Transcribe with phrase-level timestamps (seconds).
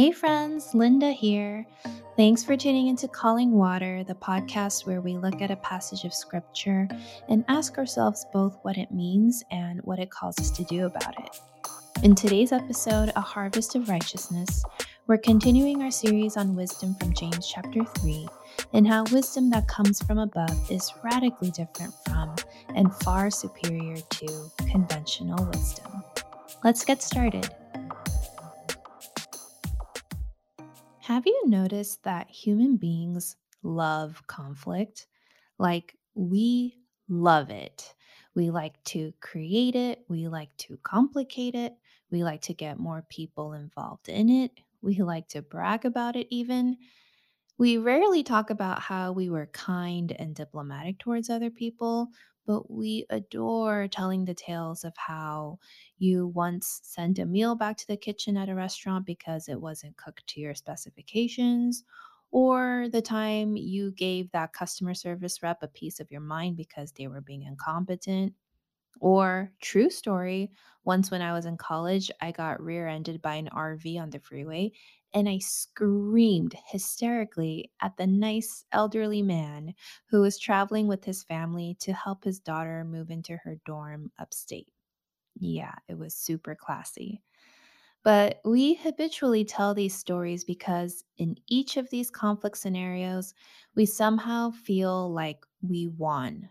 [0.00, 1.66] Hey friends, Linda here.
[2.16, 6.14] Thanks for tuning into Calling Water, the podcast where we look at a passage of
[6.14, 6.88] scripture
[7.28, 11.22] and ask ourselves both what it means and what it calls us to do about
[11.22, 11.38] it.
[12.02, 14.64] In today's episode, A Harvest of Righteousness,
[15.06, 18.26] we're continuing our series on wisdom from James chapter 3
[18.72, 22.34] and how wisdom that comes from above is radically different from
[22.74, 26.02] and far superior to conventional wisdom.
[26.64, 27.50] Let's get started.
[31.10, 35.08] Have you noticed that human beings love conflict?
[35.58, 37.96] Like, we love it.
[38.36, 41.74] We like to create it, we like to complicate it,
[42.12, 46.28] we like to get more people involved in it, we like to brag about it,
[46.30, 46.76] even.
[47.58, 52.10] We rarely talk about how we were kind and diplomatic towards other people,
[52.50, 55.58] but we adore telling the tales of how
[55.98, 59.96] you once sent a meal back to the kitchen at a restaurant because it wasn't
[59.96, 61.84] cooked to your specifications,
[62.32, 66.92] or the time you gave that customer service rep a piece of your mind because
[66.92, 68.34] they were being incompetent.
[69.00, 70.52] Or, true story,
[70.84, 74.20] once when I was in college, I got rear ended by an RV on the
[74.20, 74.72] freeway
[75.14, 79.74] and I screamed hysterically at the nice elderly man
[80.06, 84.72] who was traveling with his family to help his daughter move into her dorm upstate.
[85.36, 87.22] Yeah, it was super classy.
[88.02, 93.34] But we habitually tell these stories because in each of these conflict scenarios,
[93.74, 96.50] we somehow feel like we won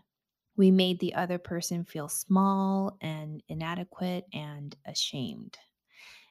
[0.56, 5.58] we made the other person feel small and inadequate and ashamed.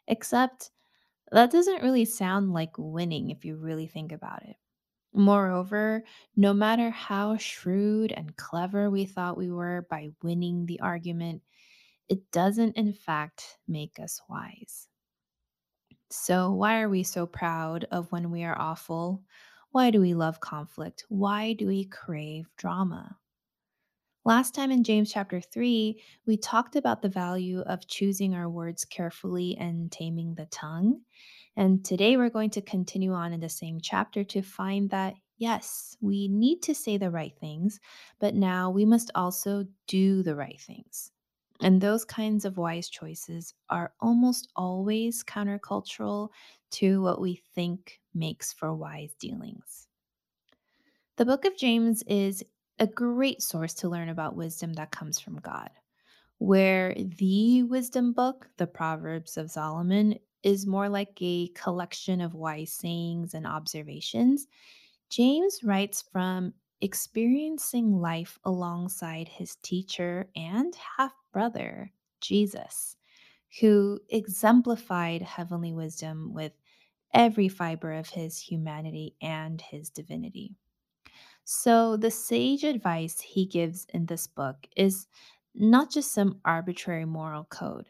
[0.07, 0.71] Except
[1.31, 4.57] that doesn't really sound like winning if you really think about it.
[5.13, 11.43] Moreover, no matter how shrewd and clever we thought we were by winning the argument,
[12.09, 14.89] it doesn't in fact make us wise.
[16.11, 19.23] So, why are we so proud of when we are awful?
[19.71, 21.03] Why do we love conflict?
[21.09, 23.17] Why do we crave drama?
[24.29, 28.85] Last time in James chapter 3, we talked about the value of choosing our words
[28.85, 31.01] carefully and taming the tongue.
[31.57, 35.97] And today we're going to continue on in the same chapter to find that, yes,
[35.99, 37.79] we need to say the right things,
[38.19, 41.09] but now we must also do the right things.
[41.61, 46.29] And those kinds of wise choices are almost always countercultural
[46.73, 49.87] to what we think makes for wise dealings.
[51.15, 52.43] The book of James is
[52.79, 55.69] a great source to learn about wisdom that comes from God.
[56.37, 62.71] Where the wisdom book, the Proverbs of Solomon, is more like a collection of wise
[62.71, 64.47] sayings and observations,
[65.09, 71.91] James writes from experiencing life alongside his teacher and half brother,
[72.21, 72.95] Jesus,
[73.59, 76.53] who exemplified heavenly wisdom with
[77.13, 80.55] every fiber of his humanity and his divinity.
[81.51, 85.07] So, the sage advice he gives in this book is
[85.55, 87.89] not just some arbitrary moral code,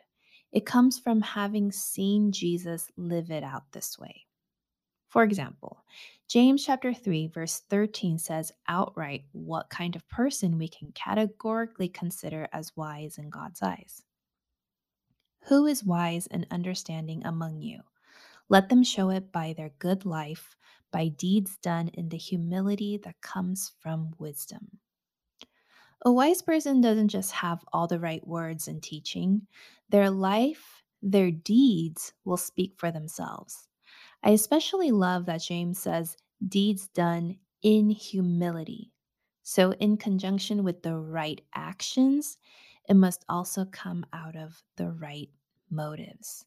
[0.53, 4.27] it comes from having seen Jesus live it out this way.
[5.09, 5.83] For example,
[6.29, 12.47] James chapter 3 verse 13 says outright what kind of person we can categorically consider
[12.53, 14.03] as wise in God's eyes.
[15.49, 17.81] Who is wise and understanding among you?
[18.47, 20.55] Let them show it by their good life,
[20.91, 24.79] by deeds done in the humility that comes from wisdom.
[26.05, 29.47] A wise person doesn't just have all the right words and teaching,
[29.89, 33.67] their life, their deeds will speak for themselves.
[34.23, 36.17] I especially love that James says
[36.47, 38.93] deeds done in humility.
[39.43, 42.37] So, in conjunction with the right actions,
[42.87, 45.29] it must also come out of the right
[45.69, 46.45] motives.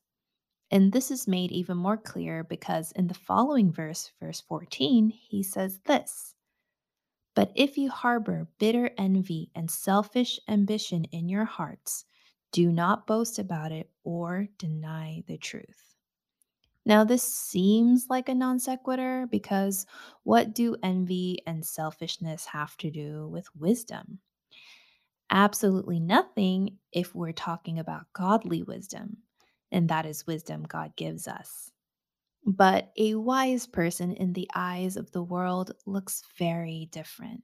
[0.72, 5.43] And this is made even more clear because in the following verse, verse 14, he
[5.43, 6.34] says this
[7.34, 12.06] But if you harbor bitter envy and selfish ambition in your hearts,
[12.52, 15.94] do not boast about it or deny the truth.
[16.87, 19.85] Now, this seems like a non sequitur because
[20.23, 24.20] what do envy and selfishness have to do with wisdom?
[25.29, 29.19] Absolutely nothing if we're talking about godly wisdom
[29.72, 31.72] and that is wisdom God gives us.
[32.46, 37.42] But a wise person in the eyes of the world looks very different.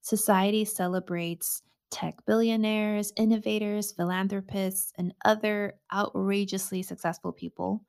[0.00, 7.84] Society celebrates tech billionaires, innovators, philanthropists, and other outrageously successful people.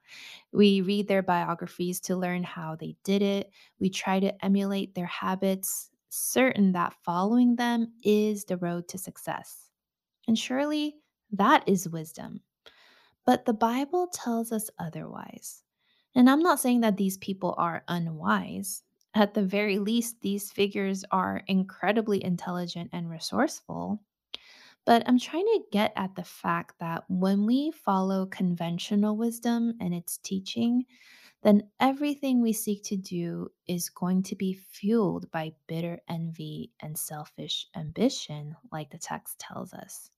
[0.51, 3.51] We read their biographies to learn how they did it.
[3.79, 9.69] We try to emulate their habits, certain that following them is the road to success.
[10.27, 10.97] And surely
[11.31, 12.41] that is wisdom.
[13.25, 15.63] But the Bible tells us otherwise.
[16.15, 18.83] And I'm not saying that these people are unwise.
[19.15, 24.01] At the very least, these figures are incredibly intelligent and resourceful.
[24.85, 29.93] But I'm trying to get at the fact that when we follow conventional wisdom and
[29.93, 30.85] its teaching,
[31.41, 36.97] then everything we seek to do is going to be fueled by bitter envy and
[36.97, 40.09] selfish ambition, like the text tells us.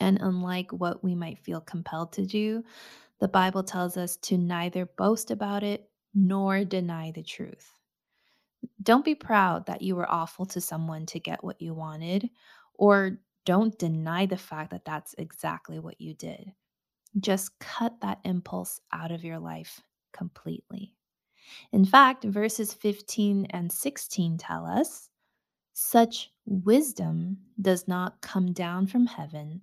[0.00, 2.64] And unlike what we might feel compelled to do,
[3.20, 7.70] the Bible tells us to neither boast about it nor deny the truth.
[8.82, 12.30] Don't be proud that you were awful to someone to get what you wanted,
[12.74, 16.52] or don't deny the fact that that's exactly what you did.
[17.18, 19.80] Just cut that impulse out of your life
[20.12, 20.94] completely.
[21.72, 25.09] In fact, verses 15 and 16 tell us
[25.72, 29.62] such wisdom does not come down from heaven,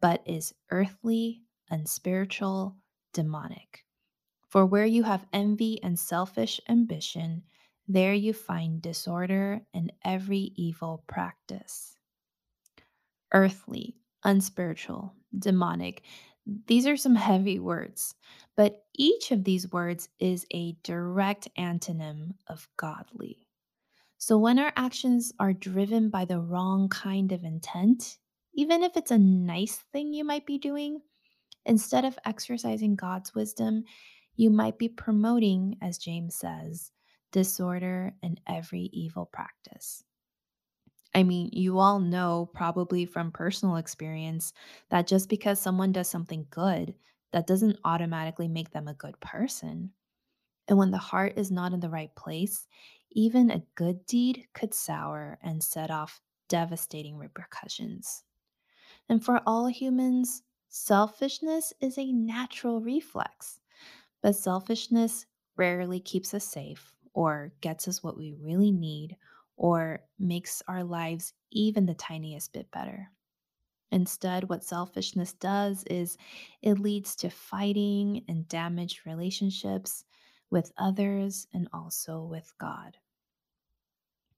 [0.00, 2.76] but is earthly, unspiritual,
[3.12, 3.84] demonic.
[4.48, 7.42] For where you have envy and selfish ambition,
[7.86, 11.96] there you find disorder and every evil practice.
[13.32, 16.02] Earthly, unspiritual, demonic.
[16.66, 18.14] These are some heavy words,
[18.56, 23.47] but each of these words is a direct antonym of godly.
[24.18, 28.18] So when our actions are driven by the wrong kind of intent,
[28.52, 31.00] even if it's a nice thing you might be doing,
[31.64, 33.84] instead of exercising God's wisdom,
[34.34, 36.90] you might be promoting, as James says,
[37.30, 40.02] disorder and every evil practice.
[41.14, 44.52] I mean, you all know probably from personal experience
[44.90, 46.94] that just because someone does something good,
[47.32, 49.92] that doesn't automatically make them a good person.
[50.68, 52.66] And when the heart is not in the right place,
[53.10, 58.24] even a good deed could sour and set off devastating repercussions.
[59.08, 63.60] And for all humans, selfishness is a natural reflex,
[64.22, 65.26] but selfishness
[65.56, 69.16] rarely keeps us safe or gets us what we really need
[69.56, 73.12] or makes our lives even the tiniest bit better.
[73.90, 76.16] Instead, what selfishness does is
[76.62, 80.04] it leads to fighting and damaged relationships
[80.50, 82.96] with others and also with God.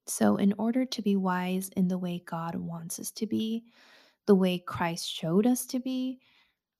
[0.07, 3.63] So, in order to be wise in the way God wants us to be,
[4.25, 6.19] the way Christ showed us to be,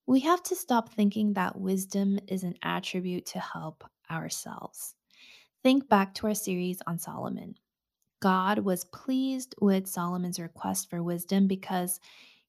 [0.08, 4.96] we have to stop thinking that wisdom is an attribute to help ourselves.
[5.64, 7.56] Think back to our series on Solomon.
[8.20, 12.00] God was pleased with Solomon's request for wisdom because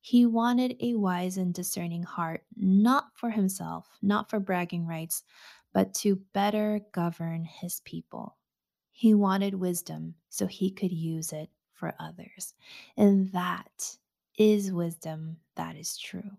[0.00, 5.22] he wanted a wise and discerning heart, not for himself, not for bragging rights,
[5.72, 8.36] but to better govern his people.
[8.90, 12.54] He wanted wisdom so he could use it for others.
[12.96, 13.96] And that
[14.38, 16.30] is wisdom that is true.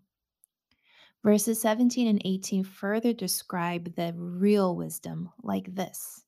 [1.23, 6.25] Verses 17 and 18 further describe the real wisdom like this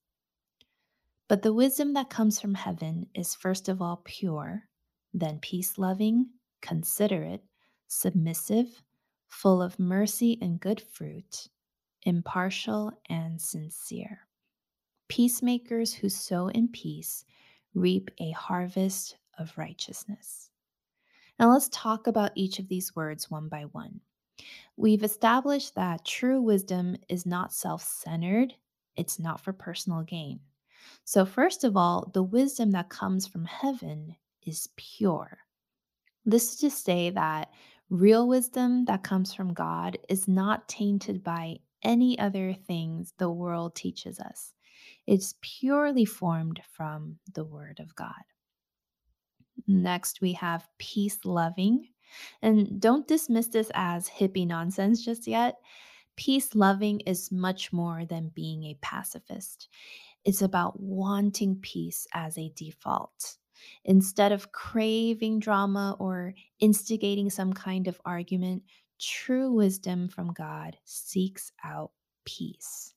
[1.28, 4.64] But the wisdom that comes from heaven is first of all pure,
[5.14, 6.28] then peace loving,
[6.62, 7.44] considerate,
[7.88, 8.84] submissive,
[9.28, 11.50] full of mercy and good fruit,
[12.06, 14.20] impartial and sincere.
[15.08, 17.26] Peacemakers who sow in peace
[17.74, 20.50] reap a harvest of righteousness.
[21.38, 24.00] Now let's talk about each of these words one by one.
[24.78, 28.54] We've established that true wisdom is not self centered,
[28.96, 30.40] it's not for personal gain.
[31.04, 34.16] So, first of all, the wisdom that comes from heaven
[34.46, 35.40] is pure.
[36.26, 37.52] This is to say that
[37.90, 43.76] real wisdom that comes from God is not tainted by any other things the world
[43.76, 44.52] teaches us.
[45.08, 48.12] It's purely formed from the Word of God.
[49.68, 51.88] Next, we have peace loving.
[52.42, 55.56] And don't dismiss this as hippie nonsense just yet.
[56.16, 59.70] Peace loving is much more than being a pacifist.
[60.24, 63.38] It's about wanting peace as a default.
[63.86, 68.64] Instead of craving drama or instigating some kind of argument,
[69.00, 71.92] true wisdom from God seeks out
[72.26, 72.94] peace.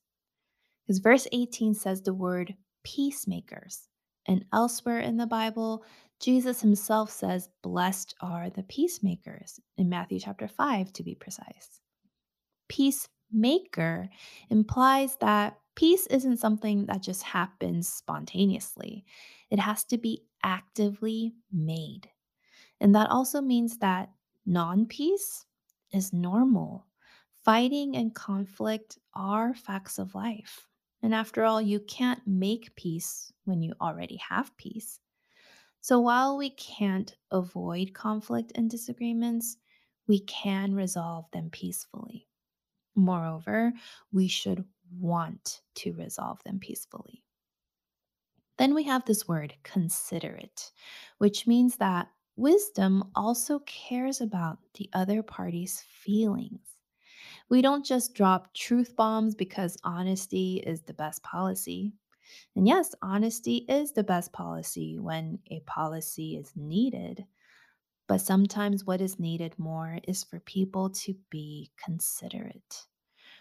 [0.86, 3.88] Because verse 18 says the word peacemakers.
[4.26, 5.84] And elsewhere in the Bible,
[6.20, 11.80] Jesus himself says, Blessed are the peacemakers, in Matthew chapter 5 to be precise.
[12.68, 14.08] Peacemaker
[14.50, 19.04] implies that peace isn't something that just happens spontaneously,
[19.50, 22.08] it has to be actively made.
[22.80, 24.10] And that also means that
[24.44, 25.44] non peace
[25.92, 26.86] is normal.
[27.44, 30.66] Fighting and conflict are facts of life.
[31.02, 35.00] And after all, you can't make peace when you already have peace.
[35.80, 39.56] So while we can't avoid conflict and disagreements,
[40.08, 42.26] we can resolve them peacefully.
[42.96, 43.72] Moreover,
[44.12, 44.64] we should
[44.98, 47.22] want to resolve them peacefully.
[48.58, 50.72] Then we have this word considerate,
[51.18, 56.60] which means that wisdom also cares about the other party's feelings.
[57.48, 61.92] We don't just drop truth bombs because honesty is the best policy.
[62.56, 67.24] And yes, honesty is the best policy when a policy is needed.
[68.06, 72.86] But sometimes what is needed more is for people to be considerate,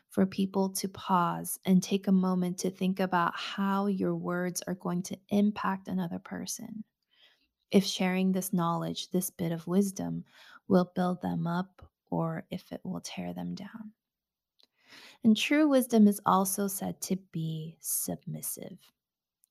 [0.10, 4.76] for people to pause and take a moment to think about how your words are
[4.76, 6.84] going to impact another person.
[7.72, 10.24] If sharing this knowledge, this bit of wisdom,
[10.68, 13.92] will build them up or if it will tear them down.
[15.24, 18.78] And true wisdom is also said to be submissive.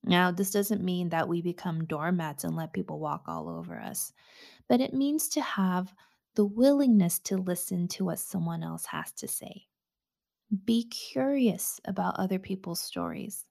[0.03, 4.13] Now, this doesn't mean that we become doormats and let people walk all over us,
[4.67, 5.93] but it means to have
[6.35, 9.67] the willingness to listen to what someone else has to say.
[10.65, 13.45] Be curious about other people's stories.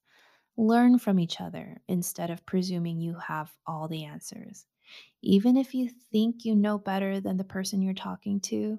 [0.57, 4.67] Learn from each other instead of presuming you have all the answers.
[5.23, 8.79] Even if you think you know better than the person you're talking to,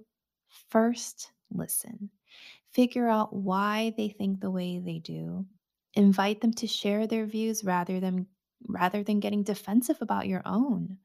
[0.50, 2.12] first listen.
[2.72, 5.46] Figure out why they think the way they do.
[5.96, 8.28] Invite them to share their views rather than
[8.68, 10.98] rather than getting defensive about your own.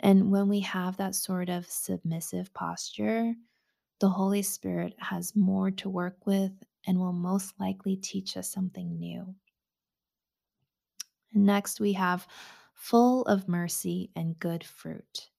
[0.00, 3.34] And when we have that sort of submissive posture,
[4.00, 6.52] the Holy Spirit has more to work with
[6.86, 9.34] and will most likely teach us something new.
[11.36, 12.26] Next, we have
[12.72, 15.30] full of mercy and good fruit.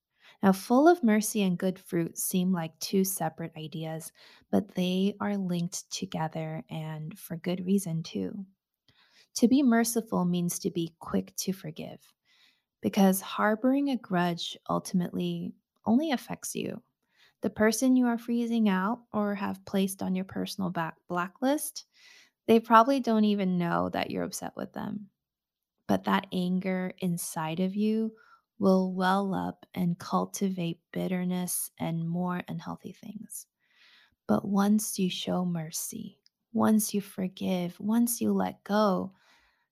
[0.43, 4.11] Now, full of mercy and good fruit seem like two separate ideas,
[4.51, 8.45] but they are linked together and for good reason, too.
[9.37, 11.99] To be merciful means to be quick to forgive
[12.81, 16.81] because harboring a grudge ultimately only affects you.
[17.41, 21.85] The person you are freezing out or have placed on your personal back blacklist,
[22.45, 25.09] they probably don't even know that you're upset with them.
[25.87, 28.15] But that anger inside of you
[28.59, 33.47] will well up and cultivate bitterness and more unhealthy things.
[34.27, 36.19] But once you show mercy,
[36.53, 39.13] once you forgive, once you let go,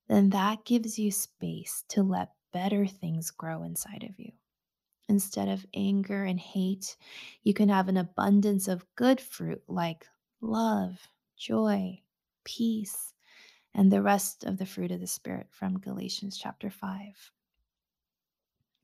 [0.08, 4.32] then that gives you space to let better things grow inside of you.
[5.10, 6.98] Instead of anger and hate,
[7.44, 10.08] you can have an abundance of good fruit like
[10.42, 12.04] love, joy,
[12.44, 13.15] peace,
[13.76, 17.32] and the rest of the fruit of the Spirit from Galatians chapter 5.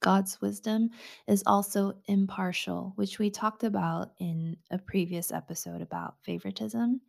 [0.02, 0.90] God's wisdom
[1.28, 7.00] is also impartial, which we talked about in a previous episode about favoritism.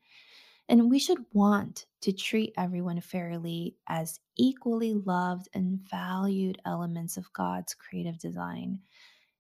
[0.69, 7.33] And we should want to treat everyone fairly as equally loved and valued elements of
[7.33, 8.79] God's creative design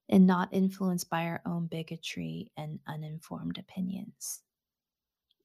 [0.09, 4.43] and not influenced by our own bigotry and uninformed opinions.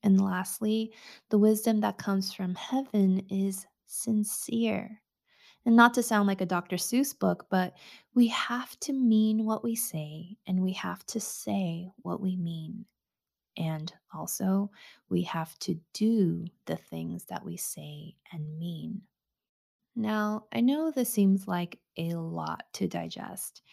[0.04, 0.94] And lastly,
[1.30, 5.02] the wisdom that comes from heaven is sincere.
[5.66, 6.78] And not to sound like a Dr.
[6.78, 7.74] Seuss book, but
[8.14, 12.86] we have to mean what we say and we have to say what we mean.
[13.58, 14.72] And also,
[15.10, 19.02] we have to do the things that we say and mean.
[19.96, 23.64] Now, I know this seems like a lot to digest.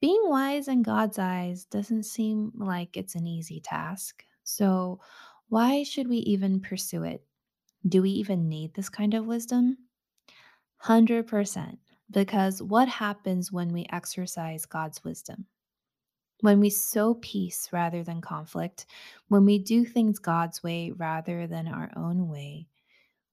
[0.00, 4.24] Being wise in God's eyes doesn't seem like it's an easy task.
[4.44, 5.00] So,
[5.48, 7.22] why should we even pursue it?
[7.86, 9.78] Do we even need this kind of wisdom?
[10.84, 11.78] 100%.
[12.10, 15.46] Because what happens when we exercise God's wisdom?
[16.40, 18.86] When we sow peace rather than conflict,
[19.28, 22.68] when we do things God's way rather than our own way,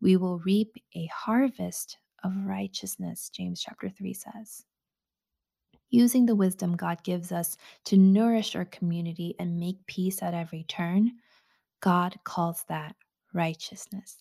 [0.02, 4.66] we will reap a harvest of righteousness, James chapter 3 says.
[5.90, 10.64] Using the wisdom God gives us to nourish our community and make peace at every
[10.64, 11.12] turn,
[11.86, 12.96] God calls that
[13.32, 14.18] righteousness.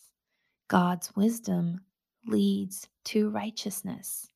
[0.69, 1.81] God's wisdom
[2.27, 4.27] leads to righteousness.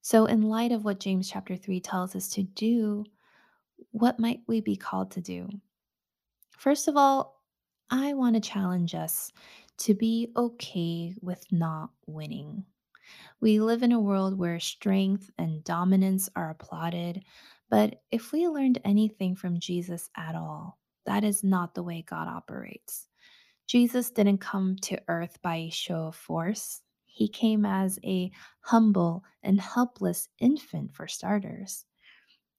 [0.00, 3.04] So, in light of what James chapter 3 tells us to do,
[3.90, 5.50] what might we be called to do?
[6.56, 7.42] First of all,
[7.90, 9.30] I want to challenge us
[9.80, 12.64] to be okay with not winning.
[13.42, 17.22] We live in a world where strength and dominance are applauded,
[17.68, 22.28] but if we learned anything from Jesus at all, that is not the way God
[22.28, 23.08] operates.
[23.66, 26.82] Jesus didn't come to earth by a show of force.
[27.06, 28.30] He came as a
[28.60, 31.84] humble and helpless infant, for starters.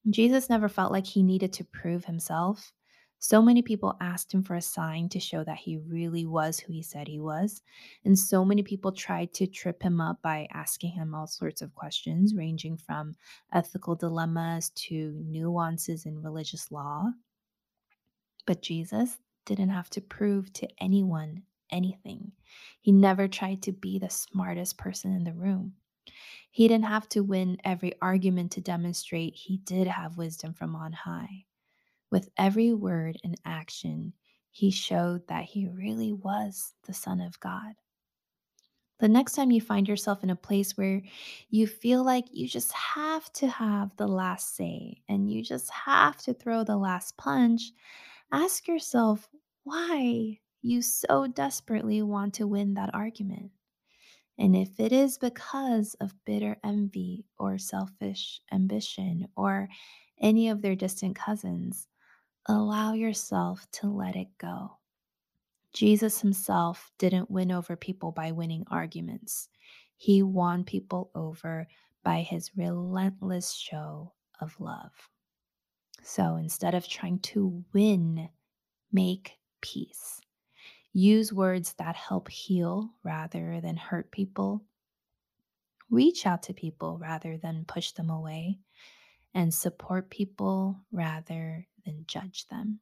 [0.09, 2.71] Jesus never felt like he needed to prove himself.
[3.19, 6.71] So many people asked him for a sign to show that he really was who
[6.71, 7.61] he said he was.
[8.03, 11.73] And so many people tried to trip him up by asking him all sorts of
[11.73, 13.15] questions, ranging from
[13.51, 17.11] ethical dilemmas to nuances in religious law.
[18.45, 22.31] But Jesus didn't have to prove to anyone anything.
[22.81, 25.73] He never tried to be the smartest person in the room.
[26.51, 30.93] He didn't have to win every argument to demonstrate he did have wisdom from on
[30.93, 31.45] high.
[32.11, 34.13] With every word and action,
[34.51, 37.73] he showed that he really was the Son of God.
[38.99, 41.01] The next time you find yourself in a place where
[41.49, 46.17] you feel like you just have to have the last say and you just have
[46.19, 47.73] to throw the last punch,
[48.31, 49.29] ask yourself
[49.63, 53.51] why you so desperately want to win that argument.
[54.37, 59.69] And if it is because of bitter envy or selfish ambition or
[60.19, 61.87] any of their distant cousins,
[62.47, 64.77] allow yourself to let it go.
[65.73, 69.49] Jesus himself didn't win over people by winning arguments.
[69.97, 71.67] He won people over
[72.03, 74.91] by his relentless show of love.
[76.07, 78.29] So instead of trying to win,
[78.91, 80.21] make peace.
[80.93, 84.63] Use words that help heal rather than hurt people.
[85.89, 88.59] Reach out to people rather than push them away.
[89.33, 92.79] And support people rather than judge them.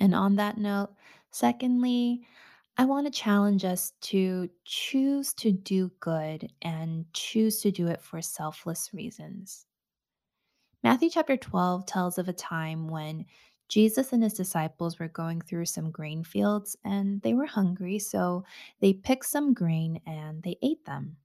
[0.00, 0.94] And on that note,
[1.30, 2.26] secondly,
[2.78, 8.00] I want to challenge us to choose to do good and choose to do it
[8.00, 9.66] for selfless reasons.
[10.84, 13.24] Matthew chapter 12 tells of a time when
[13.68, 18.44] Jesus and his disciples were going through some grain fields and they were hungry, so
[18.80, 21.16] they picked some grain and they ate them.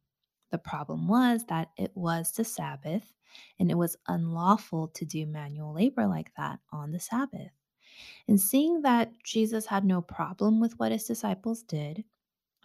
[0.51, 3.11] The problem was that it was the Sabbath
[3.59, 7.51] and it was unlawful to do manual labor like that on the Sabbath.
[8.27, 12.03] And seeing that Jesus had no problem with what his disciples did,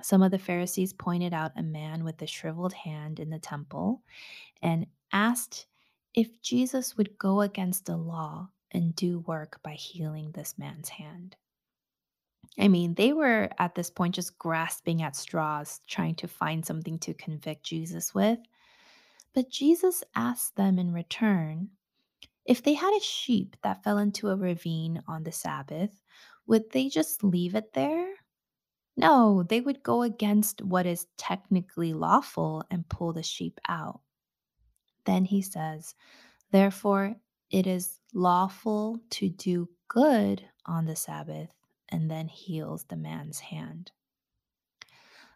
[0.02, 4.02] some of the Pharisees pointed out a man with a shriveled hand in the temple
[4.60, 5.66] and asked
[6.14, 11.36] if Jesus would go against the law and do work by healing this man's hand.
[12.58, 16.98] I mean, they were at this point just grasping at straws, trying to find something
[17.00, 18.38] to convict Jesus with.
[19.34, 21.70] But Jesus asked them in return
[22.44, 26.02] if they had a sheep that fell into a ravine on the Sabbath,
[26.46, 28.12] would they just leave it there?
[28.96, 34.00] No, they would go against what is technically lawful and pull the sheep out.
[35.04, 35.94] Then he says,
[36.50, 37.16] Therefore,
[37.50, 41.54] it is lawful to do good on the Sabbath,
[41.88, 43.90] and then heals the man's hand.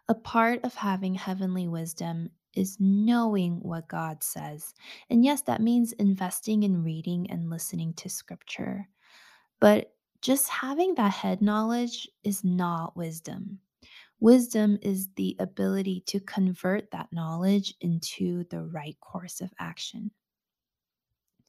[0.09, 4.73] A part of having heavenly wisdom is knowing what God says.
[5.09, 8.87] And yes, that means investing in reading and listening to scripture.
[9.59, 13.59] But just having that head knowledge is not wisdom.
[14.19, 20.09] Wisdom is the ability to convert that knowledge into the right course of action.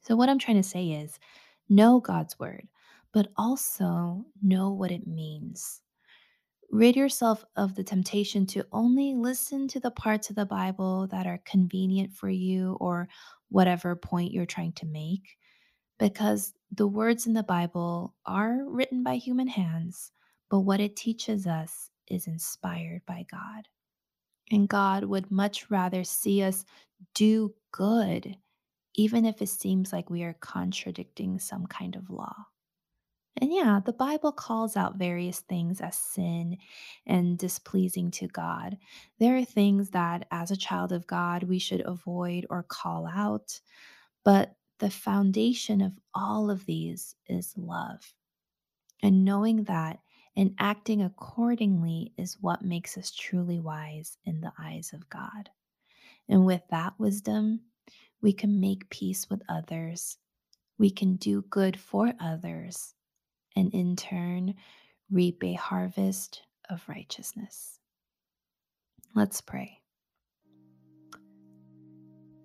[0.01, 1.19] So, what I'm trying to say is
[1.67, 2.67] know God's word,
[3.11, 5.81] but also know what it means.
[6.71, 11.25] Rid yourself of the temptation to only listen to the parts of the Bible that
[11.25, 13.09] are convenient for you or
[13.49, 15.37] whatever point you're trying to make,
[15.97, 20.11] because the words in the Bible are written by human hands,
[20.51, 23.67] but what it teaches us is inspired by God.
[24.51, 26.65] And God would much rather see us
[27.13, 28.35] do good
[28.95, 32.35] even if it seems like we are contradicting some kind of law.
[33.41, 36.57] And yeah, the Bible calls out various things as sin
[37.05, 38.77] and displeasing to God.
[39.17, 43.57] There are things that, as a child of God, we should avoid or call out.
[44.25, 48.13] But the foundation of all of these is love.
[49.01, 49.99] And knowing that
[50.39, 55.49] and acting accordingly is what makes us truly wise in the eyes of God.
[56.29, 57.59] And with that wisdom,
[58.21, 60.17] we can make peace with others.
[60.77, 62.93] We can do good for others,
[63.57, 64.55] and in turn,
[65.11, 67.77] reap a harvest of righteousness.
[69.13, 69.81] Let's pray.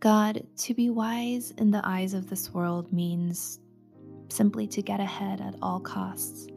[0.00, 3.60] God, to be wise in the eyes of this world means
[4.30, 6.48] simply to get ahead at all costs,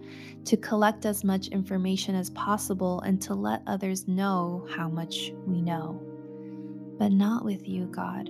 [0.45, 5.61] to collect as much information as possible, and to let others know how much we
[5.61, 6.01] know.
[6.97, 8.29] But not with you, God.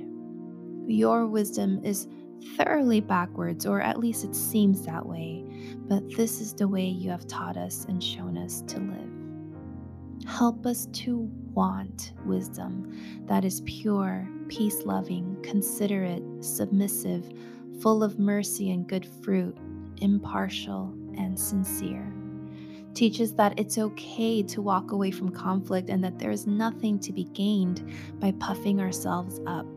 [0.87, 2.07] Your wisdom is
[2.55, 5.43] thoroughly backwards, or at least it seems that way,
[5.87, 10.27] but this is the way you have taught us and shown us to live.
[10.27, 12.91] Help us to want wisdom
[13.25, 17.31] that is pure, peace loving, considerate, submissive,
[17.81, 19.57] full of mercy and good fruit,
[19.97, 22.13] impartial, and sincere.
[22.93, 26.99] Teach us that it's okay to walk away from conflict and that there is nothing
[26.99, 27.87] to be gained
[28.19, 29.67] by puffing ourselves up.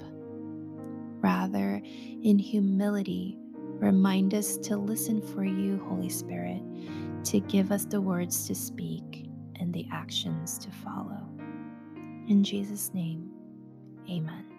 [1.21, 3.37] Rather, in humility,
[3.79, 6.63] remind us to listen for you, Holy Spirit,
[7.25, 9.27] to give us the words to speak
[9.57, 11.29] and the actions to follow.
[12.29, 13.31] In Jesus' name,
[14.09, 14.50] amen.